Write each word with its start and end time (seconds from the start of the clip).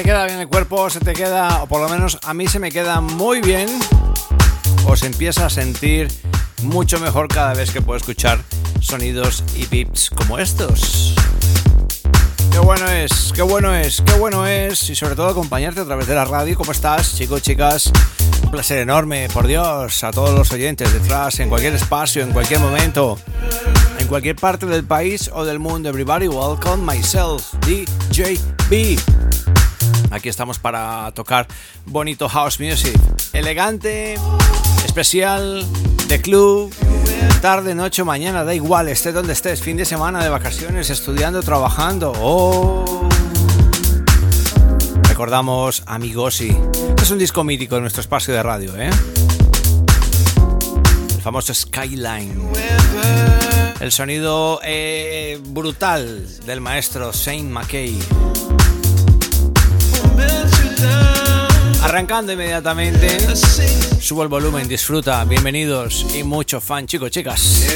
te 0.00 0.04
queda 0.04 0.24
bien 0.24 0.40
el 0.40 0.48
cuerpo, 0.48 0.88
se 0.88 0.98
te 0.98 1.12
queda, 1.12 1.62
o 1.62 1.66
por 1.66 1.78
lo 1.78 1.86
menos 1.90 2.18
a 2.22 2.32
mí 2.32 2.48
se 2.48 2.58
me 2.58 2.70
queda 2.70 3.02
muy 3.02 3.42
bien, 3.42 3.68
o 4.86 4.96
se 4.96 5.04
empieza 5.04 5.44
a 5.44 5.50
sentir 5.50 6.08
mucho 6.62 6.98
mejor 7.00 7.28
cada 7.28 7.52
vez 7.52 7.70
que 7.70 7.82
puedo 7.82 7.98
escuchar 7.98 8.40
sonidos 8.80 9.44
y 9.54 9.66
beats 9.66 10.08
como 10.08 10.38
estos. 10.38 11.14
Qué 12.50 12.58
bueno 12.60 12.88
es, 12.88 13.30
qué 13.34 13.42
bueno 13.42 13.74
es, 13.74 14.00
qué 14.00 14.14
bueno 14.14 14.46
es, 14.46 14.88
y 14.88 14.94
sobre 14.94 15.16
todo 15.16 15.28
acompañarte 15.28 15.80
a 15.80 15.84
través 15.84 16.06
de 16.06 16.14
la 16.14 16.24
radio. 16.24 16.56
¿Cómo 16.56 16.72
estás, 16.72 17.14
chicos, 17.18 17.42
chicas? 17.42 17.92
Un 18.42 18.50
placer 18.50 18.78
enorme, 18.78 19.28
por 19.34 19.46
Dios, 19.46 20.02
a 20.02 20.12
todos 20.12 20.30
los 20.30 20.50
oyentes 20.50 20.94
detrás, 20.94 21.40
en 21.40 21.50
cualquier 21.50 21.74
espacio, 21.74 22.22
en 22.22 22.32
cualquier 22.32 22.60
momento, 22.60 23.18
en 23.98 24.06
cualquier 24.06 24.36
parte 24.36 24.64
del 24.64 24.84
país 24.84 25.30
o 25.34 25.44
del 25.44 25.58
mundo. 25.58 25.90
Everybody, 25.90 26.28
welcome 26.28 26.90
myself, 26.90 27.52
DJ 27.66 28.40
B. 28.70 28.96
Aquí 30.10 30.28
estamos 30.28 30.58
para 30.58 31.12
tocar 31.12 31.46
bonito 31.86 32.28
house 32.28 32.58
music. 32.58 32.98
Elegante, 33.32 34.16
especial, 34.84 35.64
de 36.08 36.20
club, 36.20 36.74
tarde, 37.40 37.76
noche, 37.76 38.02
mañana, 38.02 38.42
da 38.42 38.52
igual, 38.52 38.88
estés 38.88 39.14
donde 39.14 39.32
estés, 39.32 39.62
fin 39.62 39.76
de 39.76 39.84
semana, 39.84 40.22
de 40.22 40.28
vacaciones, 40.28 40.90
estudiando, 40.90 41.42
trabajando. 41.42 42.12
Oh. 42.16 43.08
Recordamos 45.04 45.84
Amigosi. 45.86 46.56
Es 47.00 47.10
un 47.10 47.18
disco 47.18 47.44
mítico 47.44 47.76
de 47.76 47.82
nuestro 47.82 48.00
espacio 48.00 48.34
de 48.34 48.42
radio, 48.42 48.76
¿eh? 48.76 48.90
El 51.14 51.22
famoso 51.22 51.54
Skyline. 51.54 52.50
El 53.78 53.92
sonido 53.92 54.60
eh, 54.64 55.38
brutal 55.46 56.26
del 56.46 56.60
maestro 56.60 57.12
Saint 57.12 57.48
McKay. 57.50 57.96
Arrancando 61.82 62.32
inmediatamente, 62.32 63.18
subo 64.00 64.22
el 64.22 64.28
volumen, 64.28 64.68
disfruta, 64.68 65.24
bienvenidos 65.24 66.06
y 66.14 66.22
mucho 66.22 66.60
fan, 66.60 66.86
chicos, 66.86 67.10
chicas. 67.10 67.66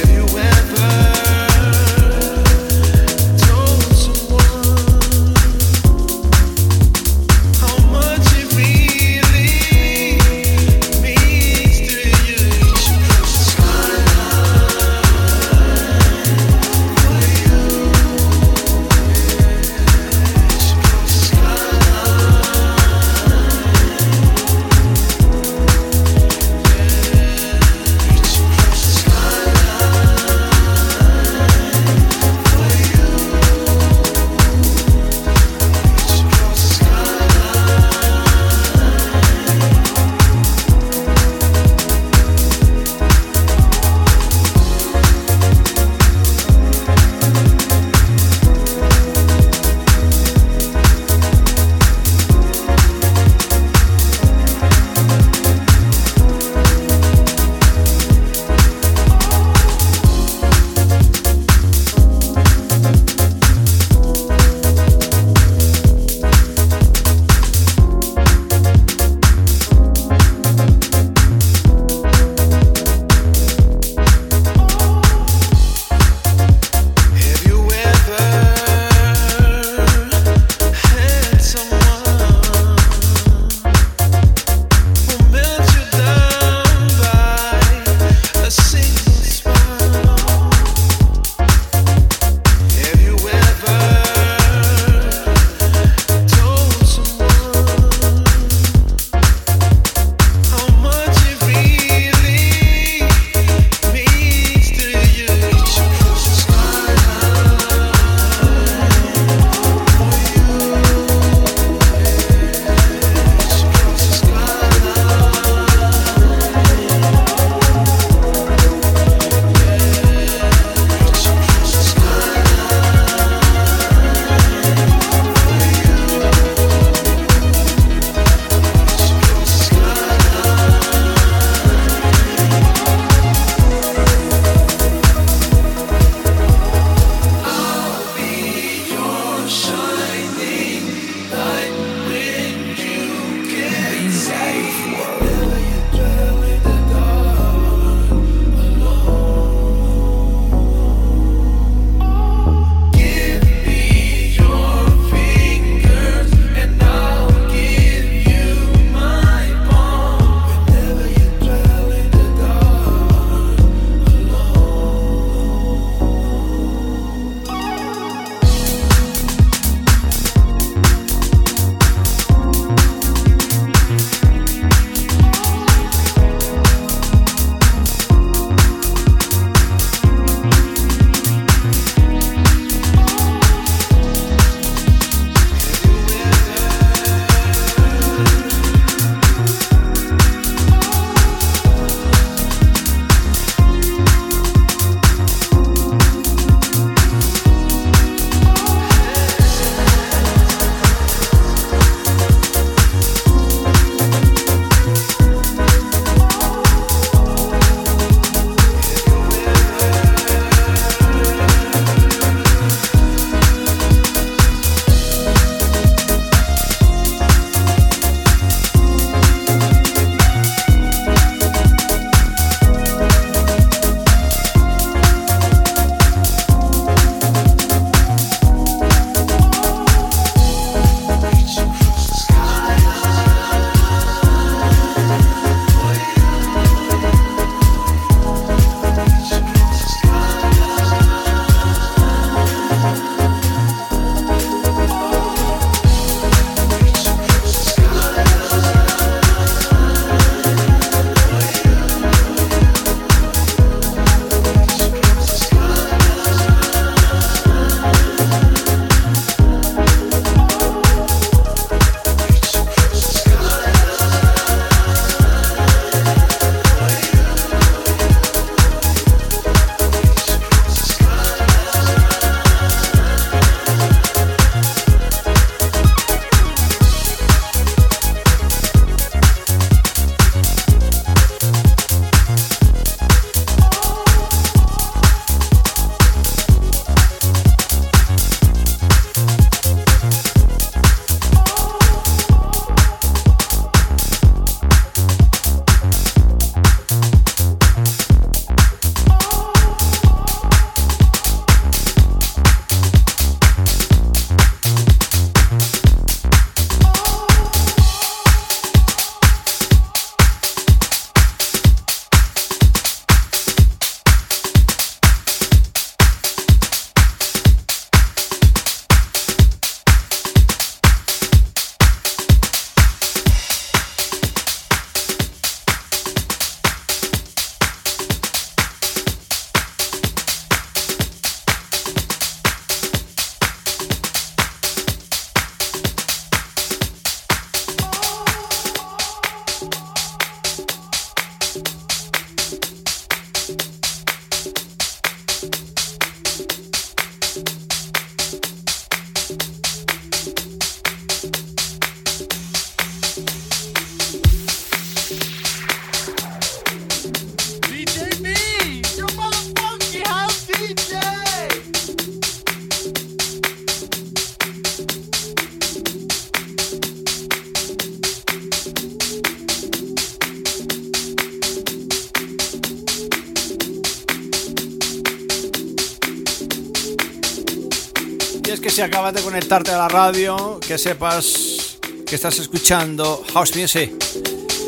Conectarte 379.47 379.73
a 379.73 379.77
la 379.77 379.87
radio, 379.87 380.59
que 380.59 380.75
sepas 380.79 381.77
que 382.07 382.15
estás 382.15 382.39
escuchando 382.39 383.23
House 383.31 383.55
Music, 383.55 383.93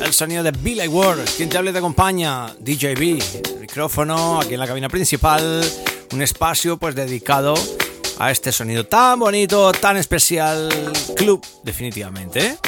el 0.04 0.14
sonido 0.14 0.44
de 0.44 0.52
Billy 0.52 0.88
Ward. 0.88 1.22
Quien 1.36 1.50
te 1.50 1.58
hable 1.58 1.72
te 1.72 1.80
acompaña, 1.80 2.54
DJB, 2.60 3.60
micrófono 3.60 4.40
aquí 4.40 4.54
en 4.54 4.60
la 4.60 4.68
cabina 4.68 4.88
principal, 4.88 5.66
un 6.14 6.22
espacio 6.22 6.78
pues 6.78 6.94
dedicado 6.94 7.56
a 8.20 8.30
este 8.30 8.52
sonido 8.52 8.86
tan 8.86 9.18
bonito, 9.18 9.72
tan 9.72 9.98
especial, 9.98 10.70
club 11.16 11.44
definitivamente. 11.64 12.60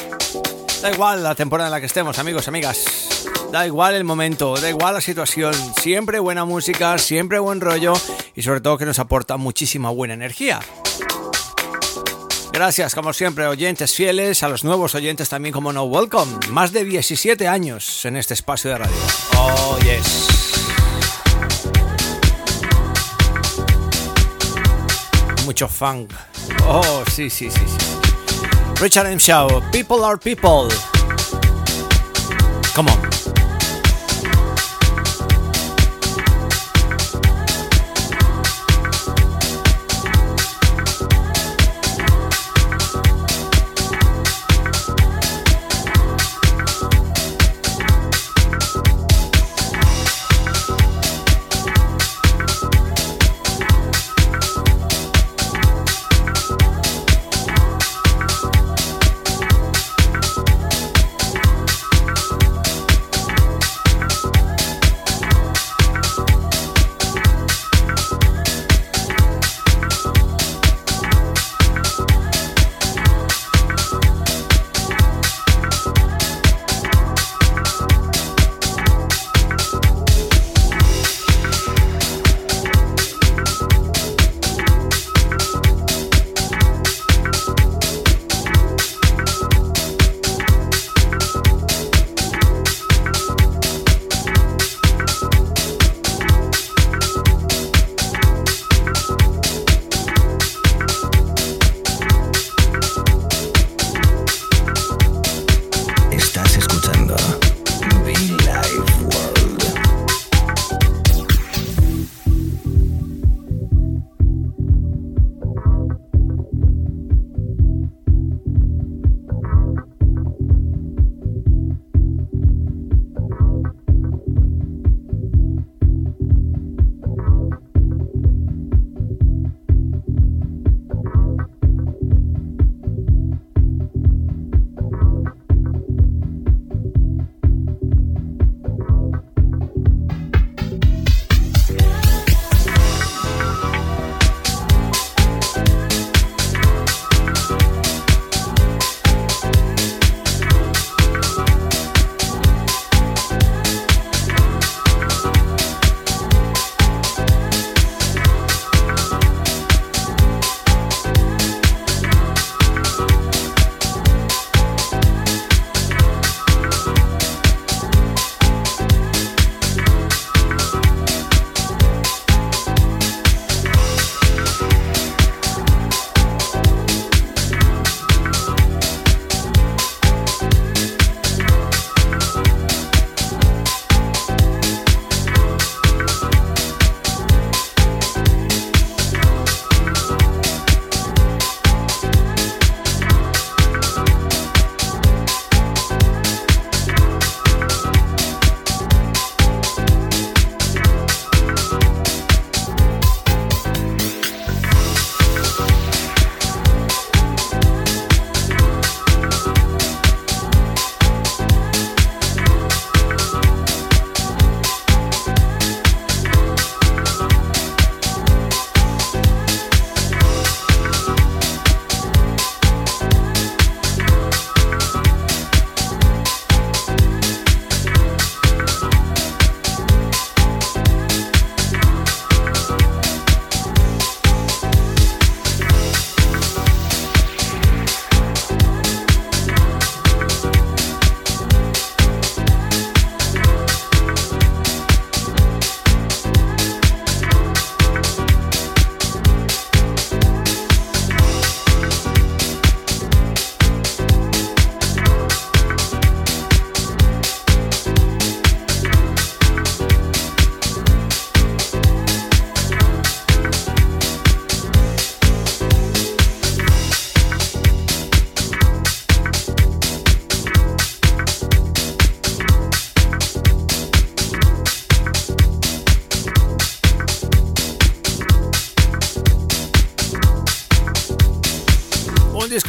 Da 0.82 0.92
igual 0.92 1.22
la 1.22 1.36
temporada 1.36 1.68
en 1.68 1.74
la 1.74 1.80
que 1.80 1.86
estemos, 1.86 2.18
amigos, 2.18 2.48
amigas. 2.48 3.20
Da 3.51 3.68
igual 3.68 3.94
el 3.94 4.04
momento, 4.04 4.56
da 4.56 4.68
igual 4.68 4.96
la 4.96 5.01
situación. 5.01 5.54
Siempre 5.80 6.18
buena 6.18 6.44
música, 6.44 6.98
siempre 6.98 7.38
buen 7.38 7.62
rollo 7.62 7.94
y 8.36 8.42
sobre 8.42 8.62
todo 8.62 8.80
que 8.80 8.86
nos 8.86 8.98
aporta 8.98 9.38
muchísima 9.38 9.92
buena 9.92 10.16
energía. 10.16 10.60
Gracias, 12.51 12.96
como 12.96 13.13
siempre, 13.13 13.48
oyentes 13.48 13.96
fieles, 13.96 14.44
a 14.44 14.50
los 14.50 14.63
nuevos 14.63 14.96
oyentes 14.96 15.29
también, 15.29 15.53
como 15.53 15.72
no, 15.72 15.84
welcome. 15.84 16.32
Más 16.50 16.72
de 16.72 16.84
17 16.84 17.48
años 17.48 18.03
en 18.06 18.15
este 18.18 18.34
espacio 18.34 18.72
de 18.72 18.77
radio. 18.79 18.96
Oh, 19.38 19.77
yes. 19.84 20.27
Mucho 25.46 25.68
funk. 25.68 26.12
Oh, 26.68 27.03
sí, 27.12 27.29
sí, 27.29 27.50
sí, 27.50 27.62
sí. 27.65 28.82
Richard 28.82 29.08
M. 29.08 29.20
Shaw, 29.20 29.62
People 29.72 30.03
are 30.03 30.18
People. 30.18 30.70
Come 32.75 32.89
on. 32.91 33.38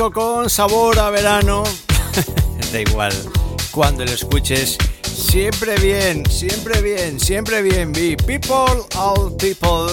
Disco 0.00 0.12
con 0.12 0.48
sabor 0.48 0.98
a 0.98 1.10
verano. 1.10 1.62
da 2.72 2.80
igual, 2.80 3.12
cuando 3.70 4.02
lo 4.02 4.10
escuches, 4.10 4.78
siempre 5.02 5.76
bien, 5.76 6.24
siempre 6.30 6.80
bien, 6.80 7.20
siempre 7.20 7.60
bien. 7.60 7.92
Be 7.92 8.16
People, 8.16 8.82
All 8.96 9.36
People, 9.36 9.92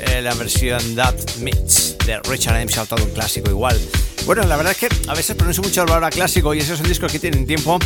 eh, 0.00 0.20
la 0.20 0.34
versión 0.34 0.96
That 0.96 1.14
Meets 1.38 1.96
de 2.04 2.18
Richard 2.28 2.60
M. 2.60 2.72
todo 2.88 3.04
un 3.04 3.10
clásico 3.12 3.48
igual. 3.48 3.80
Bueno, 4.24 4.42
la 4.42 4.56
verdad 4.56 4.72
es 4.72 4.78
que 4.78 4.88
a 5.08 5.14
veces 5.14 5.36
pronuncio 5.36 5.62
mucho 5.62 5.82
el 5.82 5.86
valor 5.86 6.02
a 6.02 6.10
clásico 6.10 6.52
y 6.52 6.58
esos 6.58 6.78
son 6.78 6.88
discos 6.88 7.12
que 7.12 7.20
tienen 7.20 7.46
tiempo, 7.46 7.78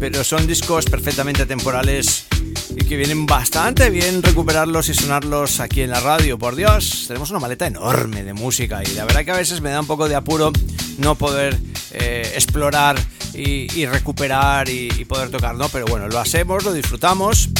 pero 0.00 0.24
son 0.24 0.44
discos 0.48 0.86
perfectamente 0.86 1.46
temporales 1.46 2.26
y 2.70 2.84
que 2.84 2.96
vienen 2.96 3.26
bastante 3.26 3.90
bien 3.90 4.24
recuperarlos 4.24 4.88
y 4.88 4.94
sonarlos 4.94 5.60
aquí 5.60 5.82
en 5.82 5.90
la 5.90 6.00
radio. 6.00 6.36
Por 6.36 6.56
Dios, 6.56 7.04
tenemos 7.06 7.30
una 7.30 7.38
maleta 7.38 7.68
enorme 7.68 8.24
de 8.24 8.32
música 8.32 8.82
y 8.82 8.92
la 8.96 9.04
verdad 9.04 9.24
que 9.24 9.30
a 9.30 9.36
veces 9.36 9.60
me 9.60 9.70
da 9.70 9.78
un 9.78 9.86
poco 9.86 10.08
de 10.08 10.16
apuro 10.16 10.50
no 10.98 11.14
poder 11.14 11.58
eh, 11.92 12.32
explorar 12.34 12.96
y, 13.34 13.84
recuperar 13.86 14.68
y, 14.68 14.88
y, 14.98 15.04
poder 15.04 15.30
tocar, 15.30 15.54
¿no? 15.54 15.68
Pero 15.68 15.86
bueno, 15.86 16.08
lo 16.08 16.18
hacemos, 16.18 16.64
lo 16.64 16.72
disfrutamos 16.72 17.50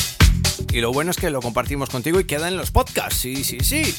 y 0.72 0.80
lo 0.80 0.92
bueno 0.92 1.10
es 1.10 1.16
que 1.16 1.30
lo 1.30 1.40
compartimos 1.40 1.90
contigo 1.90 2.20
y 2.20 2.24
queda 2.24 2.48
en 2.48 2.56
los 2.56 2.70
podcasts, 2.70 3.20
sí, 3.20 3.44
sí, 3.44 3.58
sí. 3.60 3.94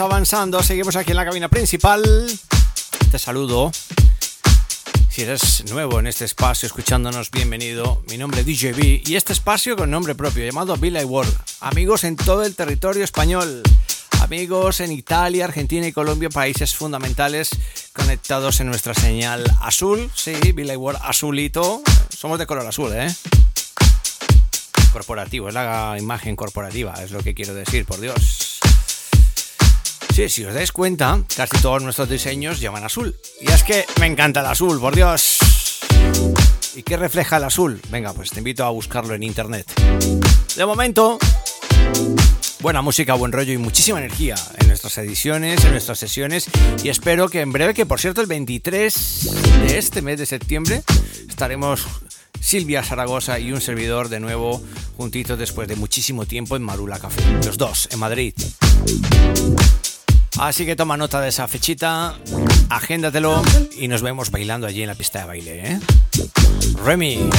Avanzando, 0.00 0.62
seguimos 0.62 0.96
aquí 0.96 1.10
en 1.10 1.16
la 1.16 1.24
cabina 1.24 1.48
principal. 1.48 2.02
Te 3.10 3.18
saludo. 3.18 3.72
Si 5.10 5.22
eres 5.22 5.64
nuevo 5.70 6.00
en 6.00 6.06
este 6.06 6.24
espacio 6.24 6.66
escuchándonos, 6.66 7.30
bienvenido. 7.30 8.02
Mi 8.08 8.16
nombre 8.16 8.40
es 8.40 8.46
DJB 8.46 9.06
y 9.06 9.16
este 9.16 9.32
espacio 9.32 9.76
con 9.76 9.90
nombre 9.90 10.14
propio 10.14 10.44
llamado 10.44 10.76
Billy 10.76 11.04
World. 11.04 11.36
Amigos 11.60 12.04
en 12.04 12.16
todo 12.16 12.44
el 12.44 12.54
territorio 12.54 13.04
español. 13.04 13.62
Amigos 14.20 14.80
en 14.80 14.92
Italia, 14.92 15.44
Argentina 15.44 15.86
y 15.86 15.92
Colombia, 15.92 16.30
países 16.30 16.74
fundamentales 16.74 17.50
conectados 17.92 18.60
en 18.60 18.68
nuestra 18.68 18.94
señal 18.94 19.44
azul. 19.60 20.10
Sí, 20.14 20.34
Billy 20.54 20.76
World 20.76 21.00
azulito. 21.02 21.82
Somos 22.08 22.38
de 22.38 22.46
color 22.46 22.66
azul, 22.66 22.92
¿eh? 22.94 23.14
Corporativo, 24.92 25.48
es 25.48 25.54
la 25.54 25.96
imagen 25.98 26.36
corporativa, 26.36 26.94
es 27.02 27.10
lo 27.10 27.22
que 27.22 27.34
quiero 27.34 27.52
decir, 27.54 27.84
por 27.84 28.00
Dios. 28.00 28.51
Sí, 30.12 30.28
si 30.28 30.44
os 30.44 30.52
dais 30.52 30.72
cuenta, 30.72 31.24
casi 31.34 31.56
todos 31.62 31.82
nuestros 31.82 32.06
diseños 32.06 32.60
llaman 32.60 32.84
azul. 32.84 33.16
Y 33.40 33.50
es 33.50 33.62
que 33.64 33.86
me 33.98 34.04
encanta 34.04 34.40
el 34.40 34.46
azul, 34.46 34.78
por 34.78 34.94
Dios. 34.94 35.38
¿Y 36.76 36.82
qué 36.82 36.98
refleja 36.98 37.38
el 37.38 37.44
azul? 37.44 37.80
Venga, 37.90 38.12
pues 38.12 38.30
te 38.30 38.40
invito 38.40 38.62
a 38.62 38.68
buscarlo 38.68 39.14
en 39.14 39.22
internet. 39.22 39.66
De 40.54 40.66
momento, 40.66 41.18
buena 42.60 42.82
música, 42.82 43.14
buen 43.14 43.32
rollo 43.32 43.54
y 43.54 43.56
muchísima 43.56 44.00
energía 44.00 44.34
en 44.58 44.68
nuestras 44.68 44.98
ediciones, 44.98 45.64
en 45.64 45.70
nuestras 45.70 45.98
sesiones. 45.98 46.44
Y 46.84 46.90
espero 46.90 47.30
que 47.30 47.40
en 47.40 47.50
breve, 47.50 47.72
que 47.72 47.86
por 47.86 47.98
cierto 47.98 48.20
el 48.20 48.26
23 48.26 49.64
de 49.66 49.78
este 49.78 50.02
mes 50.02 50.18
de 50.18 50.26
septiembre, 50.26 50.82
estaremos 51.26 51.86
Silvia 52.38 52.82
Zaragoza 52.82 53.38
y 53.38 53.50
un 53.50 53.62
servidor 53.62 54.10
de 54.10 54.20
nuevo 54.20 54.62
juntitos 54.98 55.38
después 55.38 55.68
de 55.68 55.76
muchísimo 55.76 56.26
tiempo 56.26 56.54
en 56.54 56.62
Marula 56.64 56.98
Café. 56.98 57.22
Los 57.46 57.56
dos, 57.56 57.88
en 57.90 57.98
Madrid. 57.98 58.34
Así 60.38 60.64
que 60.64 60.76
toma 60.76 60.96
nota 60.96 61.20
de 61.20 61.28
esa 61.28 61.46
fechita, 61.46 62.14
agéndatelo 62.70 63.42
y 63.76 63.88
nos 63.88 64.02
vemos 64.02 64.30
bailando 64.30 64.66
allí 64.66 64.82
en 64.82 64.88
la 64.88 64.94
pista 64.94 65.20
de 65.20 65.24
baile, 65.26 65.72
¿eh? 65.72 65.80
Remy. 66.84 67.30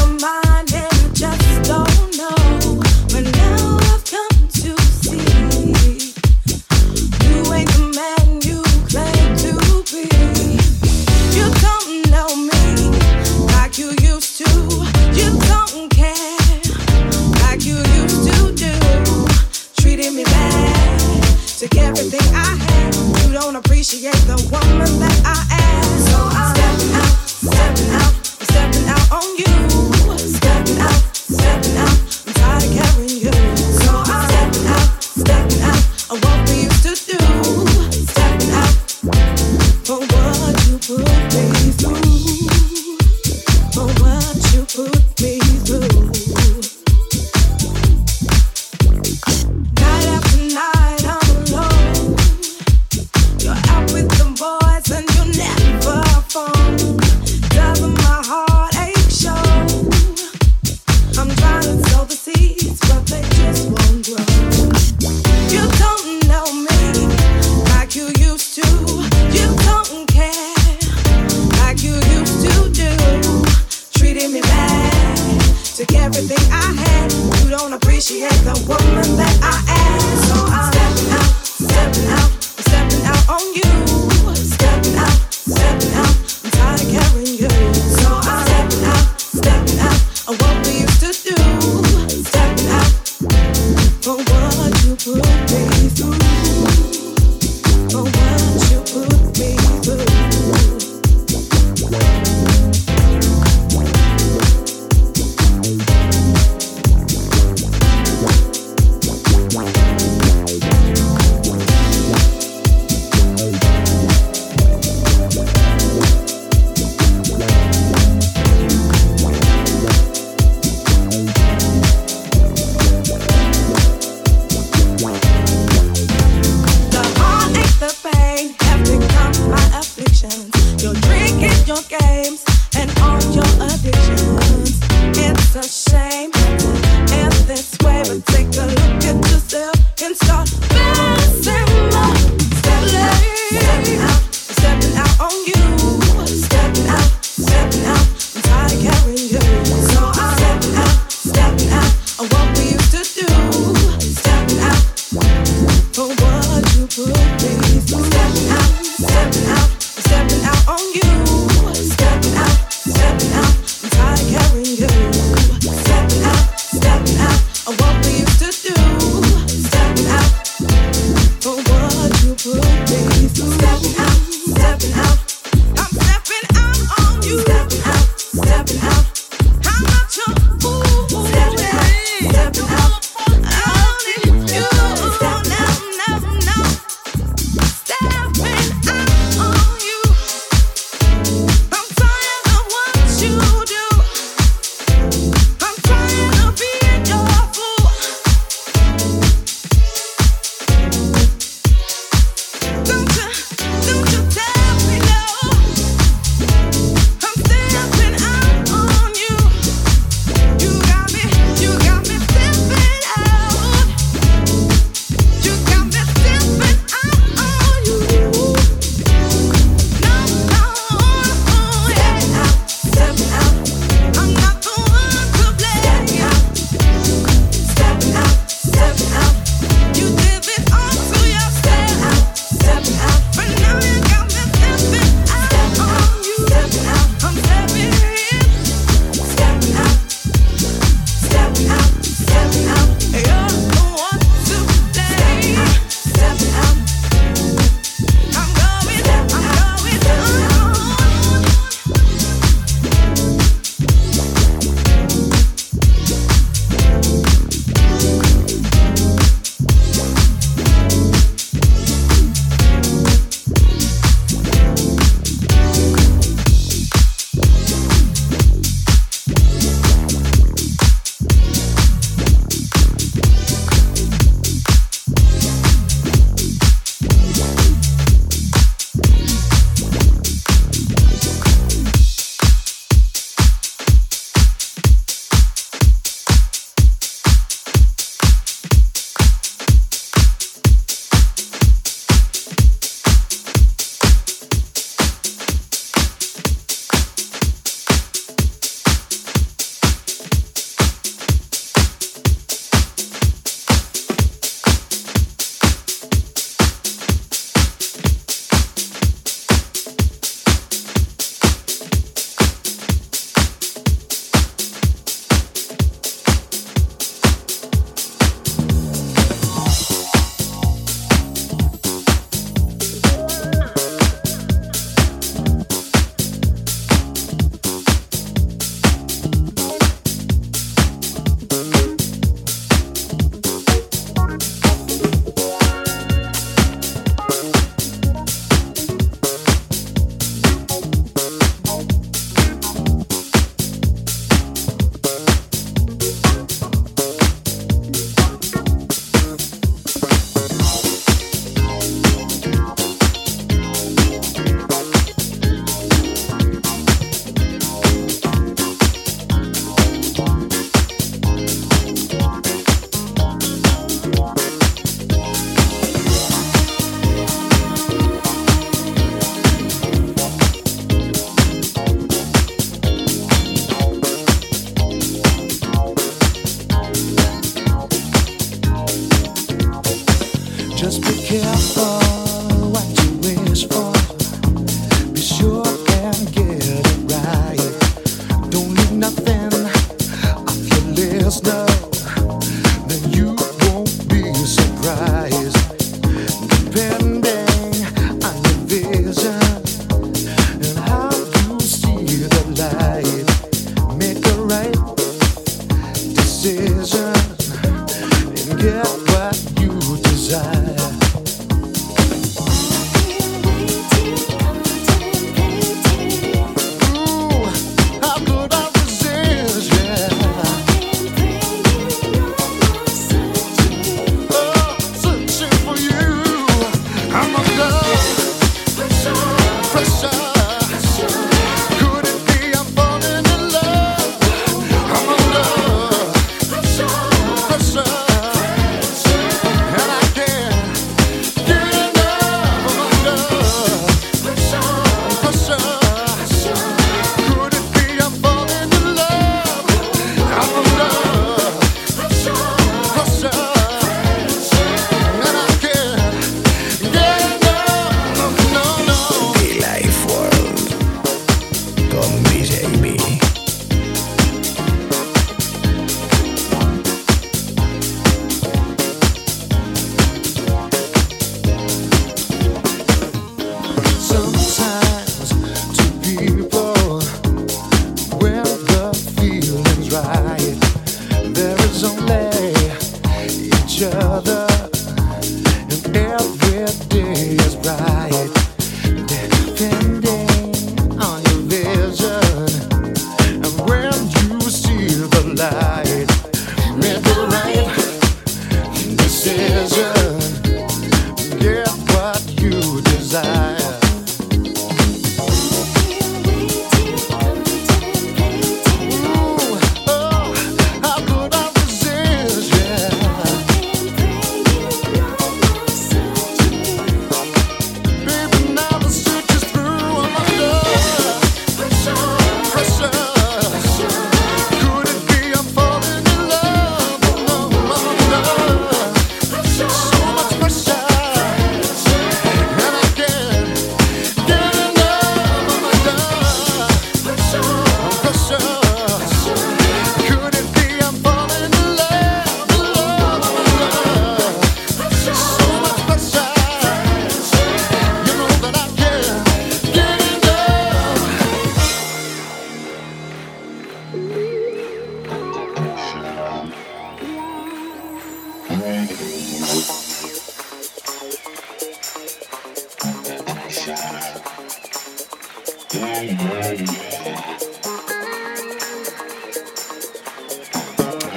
Don't 23.53 23.65
appreciate 23.65 24.13
the 24.25 24.35
woman 24.51 24.99
that 24.99 25.21
I 25.25 25.45
am. 25.51 25.99
So 25.99 26.17
I'm 26.17 26.52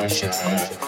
Sure. 0.09 0.86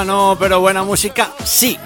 No, 0.00 0.36
pero 0.40 0.58
buena 0.58 0.82
música 0.82 1.32
sí. 1.44 1.78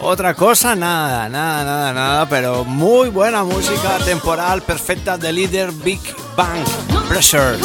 Otra 0.00 0.34
cosa 0.34 0.74
nada, 0.74 1.28
nada, 1.28 1.64
nada, 1.64 1.92
nada, 1.92 2.28
pero 2.28 2.64
muy 2.64 3.10
buena 3.10 3.44
música 3.44 3.98
temporal 4.06 4.62
perfecta 4.62 5.18
de 5.18 5.30
líder 5.30 5.70
Big 5.70 6.00
Bang 6.34 6.64
Pressure. 7.08 7.58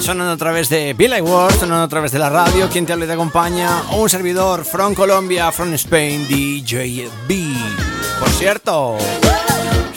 Sonando 0.00 0.32
a 0.32 0.36
través 0.36 0.68
de 0.68 0.92
Billy 0.92 1.20
Ward, 1.20 1.54
sonando 1.54 1.84
a 1.84 1.88
través 1.88 2.10
de 2.10 2.18
la 2.18 2.30
radio, 2.30 2.68
quien 2.68 2.84
te 2.84 2.92
habla 2.92 3.04
y 3.04 3.08
te 3.08 3.14
acompaña, 3.14 3.82
un 3.92 4.10
servidor 4.10 4.64
from 4.64 4.94
Colombia, 4.94 5.52
from 5.52 5.72
Spain, 5.74 6.26
DJ 6.26 7.08
B. 7.28 7.54
Por 8.18 8.28
cierto, 8.30 8.98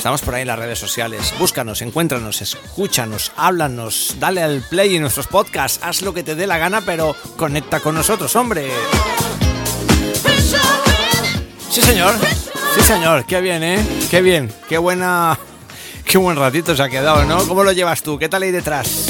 estamos 0.05 0.21
por 0.21 0.35
ahí 0.35 0.43
en 0.43 0.49
las 0.49 0.59
redes 0.59 0.77
sociales. 0.77 1.33
Búscanos, 1.39 1.81
encuéntranos, 1.81 2.39
escúchanos, 2.39 3.31
háblanos, 3.37 4.17
dale 4.19 4.43
al 4.43 4.61
play 4.61 4.97
en 4.97 5.01
nuestros 5.01 5.25
podcasts, 5.25 5.79
haz 5.81 6.03
lo 6.03 6.13
que 6.13 6.21
te 6.21 6.35
dé 6.35 6.45
la 6.45 6.59
gana, 6.59 6.81
pero 6.81 7.15
conecta 7.35 7.79
con 7.79 7.95
nosotros, 7.95 8.35
hombre. 8.35 8.69
Sí, 11.71 11.81
señor. 11.81 12.13
Sí, 12.75 12.81
señor. 12.81 13.25
Qué 13.25 13.41
bien, 13.41 13.63
¿eh? 13.63 13.83
Qué 14.11 14.21
bien. 14.21 14.53
Qué 14.69 14.77
buena... 14.77 15.39
Qué 16.05 16.19
buen 16.19 16.37
ratito 16.37 16.75
se 16.75 16.83
ha 16.83 16.89
quedado, 16.89 17.25
¿no? 17.25 17.39
¿Cómo 17.47 17.63
lo 17.63 17.71
llevas 17.71 18.03
tú? 18.03 18.19
¿Qué 18.19 18.29
tal 18.29 18.43
ahí 18.43 18.51
detrás? 18.51 19.07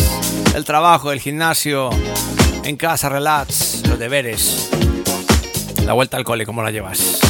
El 0.56 0.64
trabajo, 0.64 1.12
el 1.12 1.20
gimnasio, 1.20 1.90
en 2.64 2.78
casa, 2.78 3.10
relax, 3.10 3.86
los 3.86 4.00
deberes. 4.00 4.70
La 5.86 5.92
vuelta 5.92 6.16
al 6.16 6.24
cole, 6.24 6.46
¿cómo 6.46 6.64
la 6.64 6.72
llevas? 6.72 7.25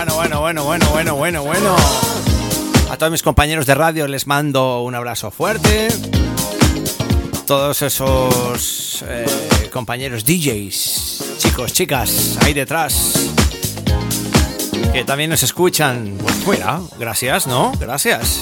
Bueno, 0.00 0.14
bueno, 0.14 0.40
bueno, 0.40 0.64
bueno, 0.64 0.86
bueno, 0.88 1.14
bueno, 1.14 1.42
bueno. 1.42 1.76
A 2.90 2.96
todos 2.96 3.12
mis 3.12 3.22
compañeros 3.22 3.66
de 3.66 3.74
radio 3.74 4.08
les 4.08 4.26
mando 4.26 4.80
un 4.80 4.94
abrazo 4.94 5.30
fuerte. 5.30 5.88
Todos 7.46 7.82
esos 7.82 9.04
eh, 9.06 9.26
compañeros 9.70 10.24
DJs, 10.24 11.36
chicos, 11.36 11.74
chicas, 11.74 12.38
ahí 12.40 12.54
detrás, 12.54 13.30
que 14.90 15.04
también 15.04 15.28
nos 15.28 15.42
escuchan. 15.42 16.16
Pues 16.22 16.46
mira, 16.46 16.80
gracias, 16.98 17.46
¿no? 17.46 17.70
Gracias. 17.78 18.40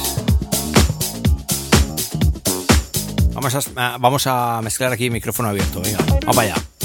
Vamos 3.33 3.57
a, 3.57 3.99
vamos 3.99 4.27
a 4.29 4.61
mezclar 4.63 4.93
aquí 4.93 5.11
micrófono 5.11 5.49
abierto, 5.49 5.81
venga, 5.81 5.99
vamos 6.21 6.37
para 6.37 6.55
allá. 6.55 6.78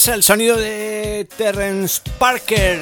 Es 0.00 0.08
el 0.08 0.22
sonido 0.22 0.56
de 0.56 1.28
Terrence 1.36 2.00
Parker. 2.18 2.80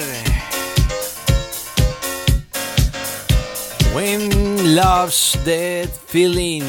When 3.93 4.77
Loves 4.77 5.37
Dead 5.45 5.89
Feeling. 6.07 6.63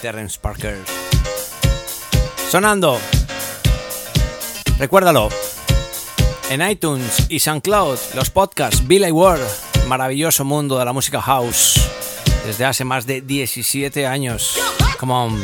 Terrence 0.00 0.38
Parker. 0.40 0.78
Sonando. 2.52 3.00
Recuérdalo. 4.78 5.28
En 6.48 6.62
iTunes 6.62 7.26
y 7.28 7.40
SoundCloud, 7.40 7.98
los 8.14 8.30
podcasts 8.30 8.86
Billy 8.86 9.10
Ward, 9.10 9.40
maravilloso 9.88 10.44
mundo 10.44 10.78
de 10.78 10.84
la 10.84 10.92
música 10.92 11.20
house, 11.20 11.80
desde 12.46 12.64
hace 12.64 12.84
más 12.84 13.06
de 13.06 13.22
17 13.22 14.06
años. 14.06 14.56
Come 15.00 15.12
on. 15.12 15.42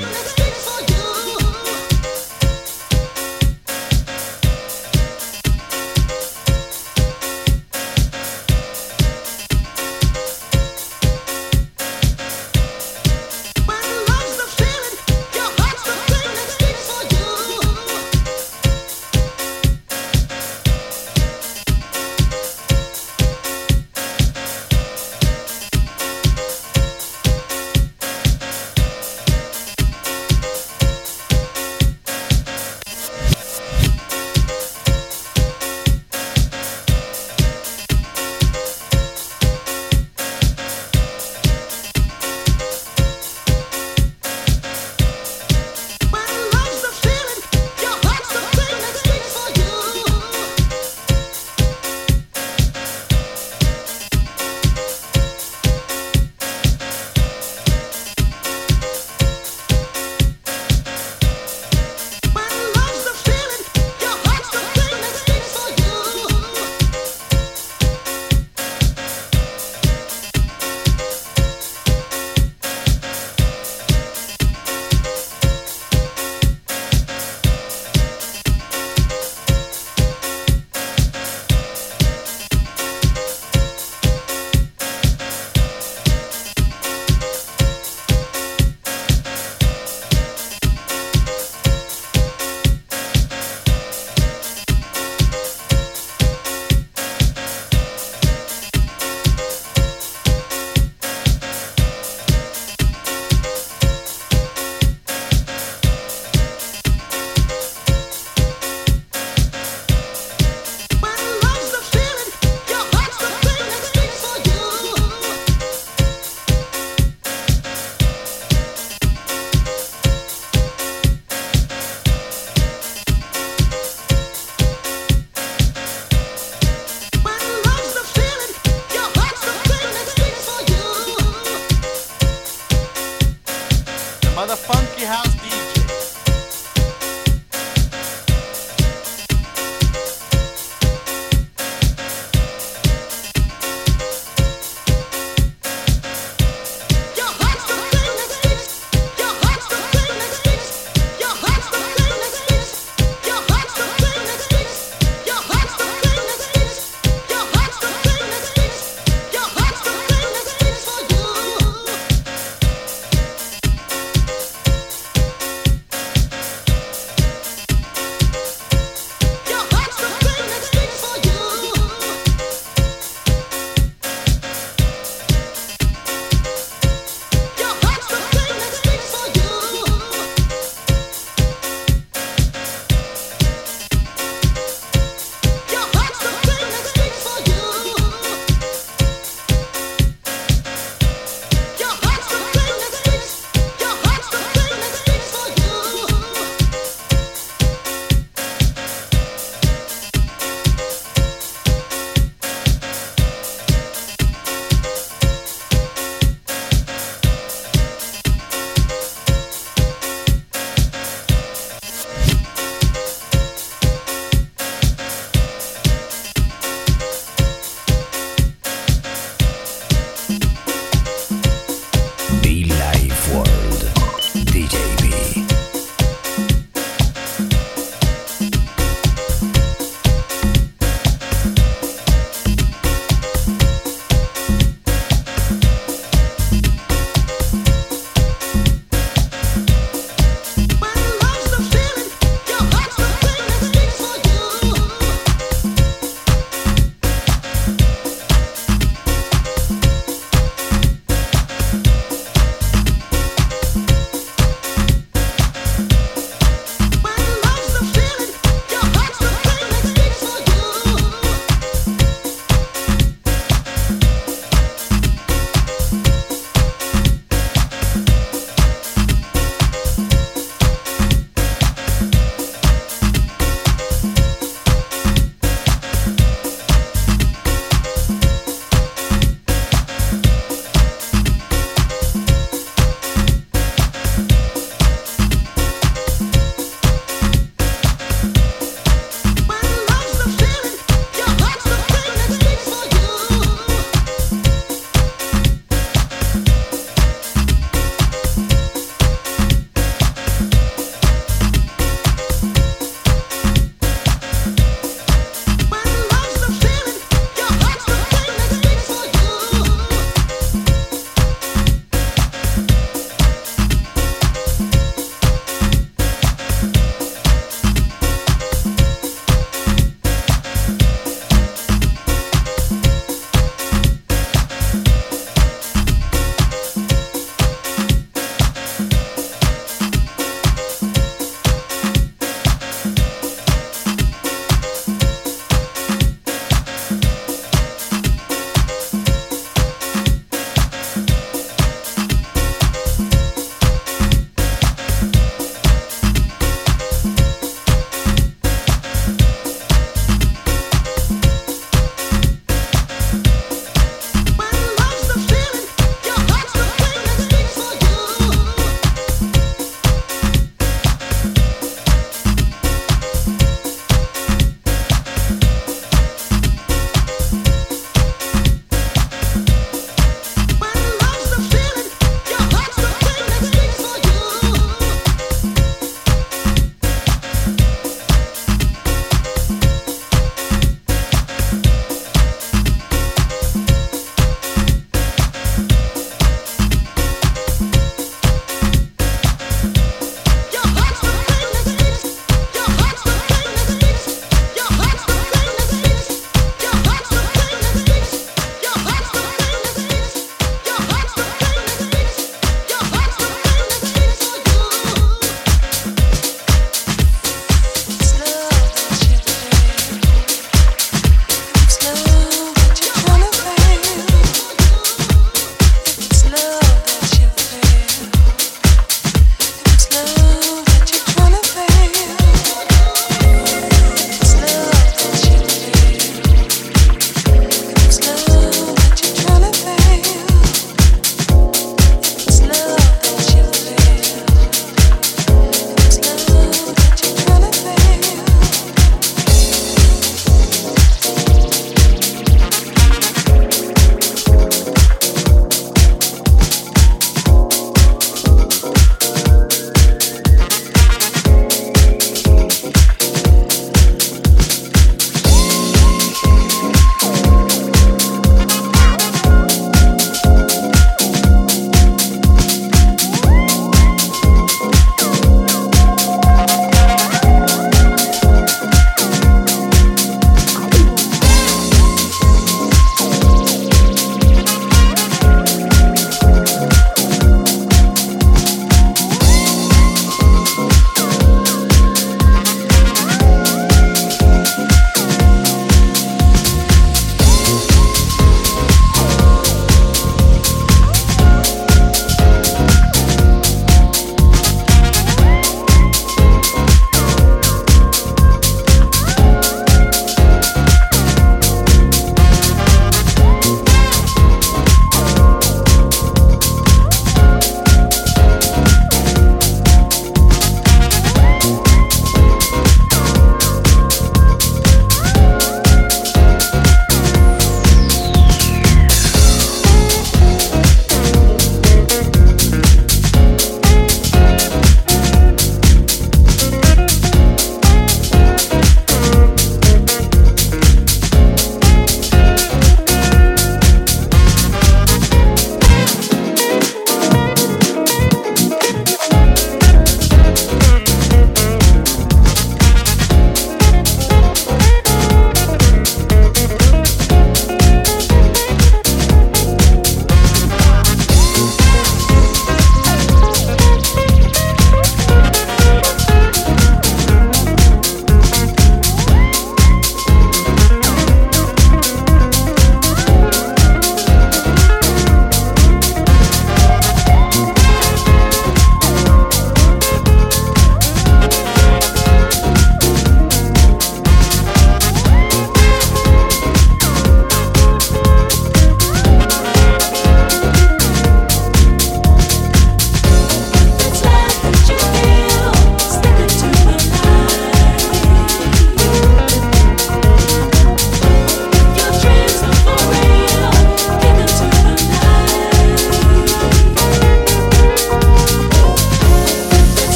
Motherfunky 134.39 135.05
house 135.05 135.47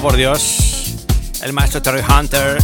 por 0.00 0.16
Dios. 0.16 0.94
El 1.42 1.52
maestro 1.52 1.82
Terry 1.82 2.00
Hunter 2.00 2.58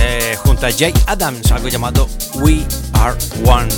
eh, 0.00 0.36
junto 0.44 0.66
a 0.66 0.70
Jay 0.70 0.92
Adams, 1.06 1.50
algo 1.50 1.68
llamado 1.68 2.08
We 2.34 2.64
Are 2.92 3.16
One. 3.44 3.68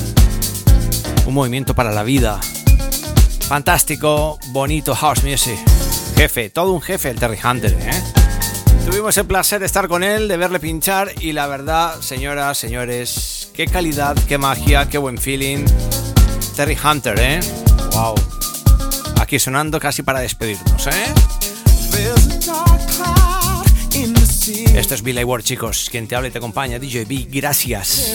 Un 1.25 1.35
movimiento 1.35 1.75
para 1.75 1.93
la 1.93 2.03
vida. 2.03 2.39
Fantástico, 3.49 4.39
bonito 4.49 4.95
house 4.95 5.23
music. 5.25 5.57
Jefe, 6.17 6.51
todo 6.51 6.73
un 6.73 6.83
jefe 6.83 7.11
el 7.11 7.19
Terry 7.19 7.39
Hunter, 7.43 7.73
¿eh? 7.81 8.03
Tuvimos 8.85 9.17
el 9.17 9.25
placer 9.25 9.61
de 9.61 9.67
estar 9.67 9.89
con 9.89 10.03
él, 10.03 10.29
de 10.29 10.37
verle 10.37 10.61
pinchar 10.61 11.11
y 11.21 11.33
la 11.33 11.47
verdad, 11.47 12.01
señoras, 12.01 12.59
señores, 12.59 13.51
qué 13.55 13.67
calidad, 13.67 14.17
qué 14.29 14.37
magia, 14.37 14.89
qué 14.89 14.99
buen 14.99 15.17
feeling. 15.17 15.65
Terry 16.55 16.77
Hunter, 16.83 17.19
¿eh? 17.19 17.41
Wow. 17.93 18.15
Aquí 19.21 19.39
sonando 19.39 19.81
casi 19.81 20.03
para 20.03 20.21
despedirnos, 20.21 20.87
¿eh? 20.89 21.15
Esto 24.75 24.95
es 24.95 25.03
Billy 25.03 25.25
Ward, 25.25 25.43
chicos. 25.43 25.89
Quien 25.91 26.09
te 26.09 26.17
habla 26.17 26.29
y 26.29 26.31
te 26.31 26.39
acompaña, 26.39 26.79
DJ 26.79 27.05
B. 27.05 27.27
Gracias. 27.31 28.15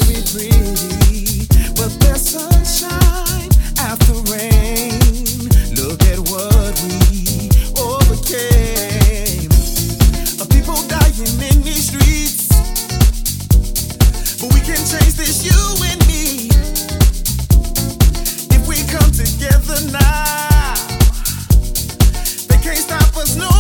now 19.88 20.26
stop 22.88 23.55